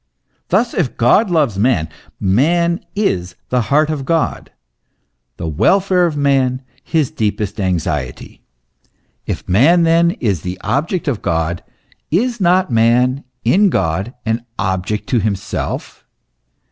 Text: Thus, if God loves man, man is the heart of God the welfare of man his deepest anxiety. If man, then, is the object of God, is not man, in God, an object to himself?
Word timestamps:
Thus, 0.47 0.73
if 0.73 0.97
God 0.97 1.29
loves 1.29 1.59
man, 1.59 1.87
man 2.19 2.83
is 2.95 3.35
the 3.49 3.61
heart 3.69 3.91
of 3.91 4.03
God 4.03 4.49
the 5.37 5.47
welfare 5.47 6.07
of 6.07 6.17
man 6.17 6.63
his 6.83 7.11
deepest 7.11 7.59
anxiety. 7.59 8.41
If 9.27 9.47
man, 9.47 9.83
then, 9.83 10.09
is 10.19 10.41
the 10.41 10.59
object 10.61 11.07
of 11.07 11.21
God, 11.21 11.63
is 12.09 12.41
not 12.41 12.71
man, 12.71 13.25
in 13.45 13.69
God, 13.69 14.15
an 14.25 14.43
object 14.57 15.05
to 15.09 15.19
himself? 15.19 16.03